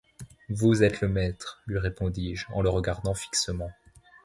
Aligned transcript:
Vous 0.49 0.81
êtes 0.81 1.01
le 1.01 1.07
maître, 1.07 1.61
lui 1.67 1.77
répondis-je, 1.77 2.47
en 2.53 2.63
le 2.63 2.69
regardant 2.69 3.13
fixement. 3.13 3.69